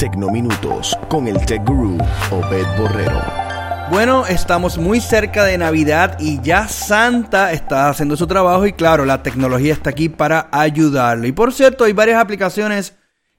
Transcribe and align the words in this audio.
Tecnominutos 0.00 0.96
con 1.10 1.28
el 1.28 1.36
Tech 1.44 1.62
Guru 1.62 1.98
Obed 2.30 2.64
Borrero. 2.78 3.20
Bueno, 3.90 4.24
estamos 4.24 4.78
muy 4.78 4.98
cerca 4.98 5.44
de 5.44 5.58
Navidad 5.58 6.16
y 6.18 6.40
ya 6.40 6.68
Santa 6.68 7.52
está 7.52 7.90
haciendo 7.90 8.16
su 8.16 8.26
trabajo 8.26 8.66
y 8.66 8.72
claro, 8.72 9.04
la 9.04 9.22
tecnología 9.22 9.74
está 9.74 9.90
aquí 9.90 10.08
para 10.08 10.48
ayudarlo. 10.52 11.26
Y 11.26 11.32
por 11.32 11.52
cierto, 11.52 11.84
hay 11.84 11.92
varias 11.92 12.18
aplicaciones 12.18 12.94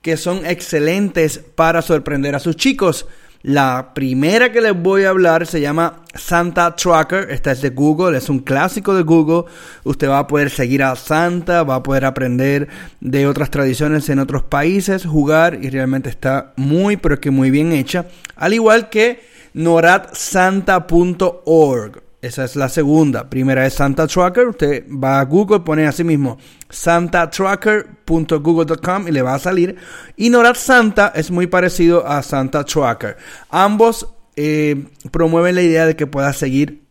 que 0.00 0.16
son 0.16 0.46
excelentes 0.46 1.40
para 1.40 1.82
sorprender 1.82 2.34
a 2.34 2.38
sus 2.40 2.56
chicos. 2.56 3.06
La 3.42 3.92
primera 3.94 4.50
que 4.50 4.60
les 4.60 4.74
voy 4.74 5.04
a 5.04 5.10
hablar 5.10 5.46
se 5.46 5.60
llama 5.60 6.00
Santa 6.14 6.74
Tracker. 6.74 7.30
Esta 7.30 7.52
es 7.52 7.62
de 7.62 7.70
Google, 7.70 8.18
es 8.18 8.28
un 8.28 8.40
clásico 8.40 8.94
de 8.94 9.02
Google. 9.02 9.44
Usted 9.84 10.08
va 10.08 10.18
a 10.20 10.26
poder 10.26 10.50
seguir 10.50 10.82
a 10.82 10.96
Santa, 10.96 11.62
va 11.62 11.76
a 11.76 11.82
poder 11.82 12.04
aprender 12.04 12.68
de 13.00 13.26
otras 13.26 13.50
tradiciones 13.50 14.08
en 14.08 14.18
otros 14.18 14.42
países, 14.42 15.04
jugar 15.04 15.58
y 15.62 15.70
realmente 15.70 16.08
está 16.08 16.52
muy, 16.56 16.96
pero 16.96 17.20
que 17.20 17.30
muy 17.30 17.50
bien 17.50 17.72
hecha. 17.72 18.06
Al 18.36 18.54
igual 18.54 18.88
que 18.88 19.20
noradsanta.org. 19.54 22.05
Esa 22.26 22.44
es 22.44 22.56
la 22.56 22.68
segunda. 22.68 23.30
Primera 23.30 23.64
es 23.66 23.74
Santa 23.74 24.08
Tracker. 24.08 24.48
Usted 24.48 24.84
va 24.90 25.20
a 25.20 25.24
Google, 25.24 25.60
pone 25.60 25.86
así 25.86 26.02
mismo 26.02 26.38
santatracker.google.com 26.68 29.06
y 29.06 29.12
le 29.12 29.22
va 29.22 29.34
a 29.34 29.38
salir. 29.38 29.76
Y 30.16 30.32
Santa 30.56 31.12
es 31.14 31.30
muy 31.30 31.46
parecido 31.46 32.04
a 32.04 32.24
Santa 32.24 32.64
Tracker. 32.64 33.16
Ambos 33.48 34.08
eh, 34.34 34.88
promueven 35.12 35.54
la 35.54 35.62
idea 35.62 35.86
de 35.86 35.94
que 35.94 36.08
puedas 36.08 36.36
seguir 36.36 36.82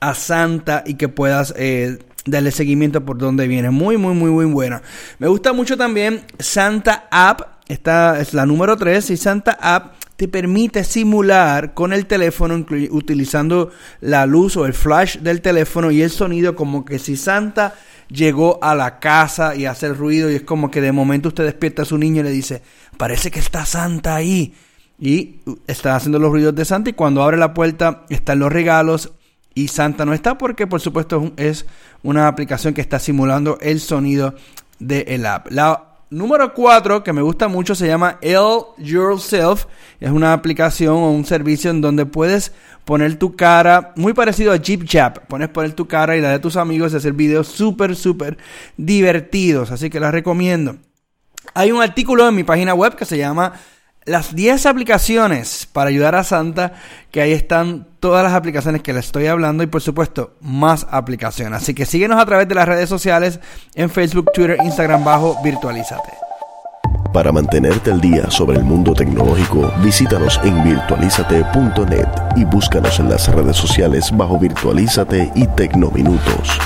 a 0.00 0.14
Santa 0.14 0.84
y 0.84 0.96
que 0.96 1.08
puedas 1.08 1.54
eh, 1.56 2.00
darle 2.26 2.50
seguimiento 2.50 3.06
por 3.06 3.16
donde 3.16 3.48
viene. 3.48 3.70
Muy, 3.70 3.96
muy, 3.96 4.12
muy, 4.12 4.30
muy 4.30 4.44
buena. 4.44 4.82
Me 5.18 5.28
gusta 5.28 5.54
mucho 5.54 5.78
también 5.78 6.26
Santa 6.38 7.08
App. 7.10 7.57
Esta 7.68 8.18
es 8.18 8.32
la 8.32 8.46
número 8.46 8.76
3 8.76 9.10
y 9.10 9.16
Santa 9.18 9.58
App 9.60 9.92
te 10.16 10.26
permite 10.26 10.84
simular 10.84 11.74
con 11.74 11.92
el 11.92 12.06
teléfono 12.06 12.66
utilizando 12.90 13.70
la 14.00 14.26
luz 14.26 14.56
o 14.56 14.66
el 14.66 14.72
flash 14.72 15.18
del 15.18 15.42
teléfono 15.42 15.90
y 15.90 16.02
el 16.02 16.10
sonido 16.10 16.56
como 16.56 16.84
que 16.84 16.98
si 16.98 17.16
Santa 17.16 17.74
llegó 18.08 18.58
a 18.64 18.74
la 18.74 18.98
casa 18.98 19.54
y 19.54 19.66
hace 19.66 19.86
el 19.86 19.96
ruido 19.96 20.30
y 20.30 20.36
es 20.36 20.42
como 20.42 20.70
que 20.70 20.80
de 20.80 20.92
momento 20.92 21.28
usted 21.28 21.44
despierta 21.44 21.82
a 21.82 21.84
su 21.84 21.98
niño 21.98 22.22
y 22.22 22.24
le 22.24 22.30
dice, 22.30 22.62
parece 22.96 23.30
que 23.30 23.38
está 23.38 23.64
Santa 23.64 24.16
ahí. 24.16 24.54
Y 24.98 25.36
está 25.68 25.94
haciendo 25.94 26.18
los 26.18 26.32
ruidos 26.32 26.56
de 26.56 26.64
Santa 26.64 26.90
y 26.90 26.94
cuando 26.94 27.22
abre 27.22 27.36
la 27.36 27.54
puerta 27.54 28.04
están 28.08 28.40
los 28.40 28.50
regalos 28.50 29.12
y 29.54 29.68
Santa 29.68 30.04
no 30.04 30.14
está 30.14 30.38
porque 30.38 30.66
por 30.66 30.80
supuesto 30.80 31.32
es 31.36 31.66
una 32.02 32.26
aplicación 32.26 32.74
que 32.74 32.80
está 32.80 32.98
simulando 32.98 33.58
el 33.60 33.78
sonido 33.78 34.34
del 34.80 35.04
el 35.06 35.26
app. 35.26 35.46
La 35.50 35.97
número 36.10 36.54
4 36.54 37.02
que 37.04 37.12
me 37.12 37.22
gusta 37.22 37.48
mucho 37.48 37.74
se 37.74 37.86
llama 37.86 38.18
El 38.20 38.60
Yourself. 38.78 39.66
Es 40.00 40.10
una 40.10 40.32
aplicación 40.32 40.94
o 40.96 41.10
un 41.10 41.24
servicio 41.24 41.70
en 41.70 41.80
donde 41.80 42.06
puedes 42.06 42.52
poner 42.84 43.18
tu 43.18 43.36
cara, 43.36 43.92
muy 43.96 44.14
parecido 44.14 44.52
a 44.52 44.56
Jeep 44.56 44.88
Jab. 44.88 45.26
Pones 45.26 45.48
poner 45.48 45.72
tu 45.74 45.86
cara 45.86 46.16
y 46.16 46.20
la 46.20 46.30
de 46.30 46.38
tus 46.38 46.56
amigos 46.56 46.92
y 46.92 46.96
hacer 46.96 47.12
videos 47.12 47.48
súper, 47.48 47.94
súper 47.94 48.38
divertidos. 48.76 49.70
Así 49.70 49.90
que 49.90 50.00
las 50.00 50.12
recomiendo. 50.12 50.76
Hay 51.54 51.72
un 51.72 51.82
artículo 51.82 52.28
en 52.28 52.34
mi 52.34 52.44
página 52.44 52.74
web 52.74 52.94
que 52.94 53.04
se 53.04 53.18
llama 53.18 53.52
las 54.04 54.34
10 54.34 54.66
aplicaciones 54.66 55.67
para 55.78 55.90
ayudar 55.90 56.16
a 56.16 56.24
Santa, 56.24 56.72
que 57.12 57.20
ahí 57.20 57.30
están 57.30 57.86
todas 58.00 58.24
las 58.24 58.32
aplicaciones 58.32 58.82
que 58.82 58.92
les 58.92 59.04
estoy 59.04 59.28
hablando 59.28 59.62
y 59.62 59.68
por 59.68 59.80
supuesto 59.80 60.34
más 60.40 60.88
aplicaciones. 60.90 61.62
Así 61.62 61.72
que 61.72 61.86
síguenos 61.86 62.20
a 62.20 62.26
través 62.26 62.48
de 62.48 62.56
las 62.56 62.66
redes 62.66 62.88
sociales 62.88 63.38
en 63.76 63.88
Facebook, 63.88 64.32
Twitter, 64.34 64.56
Instagram 64.64 65.04
bajo 65.04 65.40
Virtualízate. 65.44 66.10
Para 67.12 67.30
mantenerte 67.30 67.92
al 67.92 68.00
día 68.00 68.28
sobre 68.28 68.58
el 68.58 68.64
mundo 68.64 68.92
tecnológico, 68.92 69.72
visítanos 69.80 70.40
en 70.42 70.64
virtualizate.net 70.64 72.08
y 72.34 72.44
búscanos 72.44 72.98
en 72.98 73.10
las 73.10 73.32
redes 73.32 73.56
sociales 73.56 74.10
bajo 74.16 74.36
Virtualízate 74.36 75.30
y 75.36 75.46
Tecnominutos. 75.46 76.58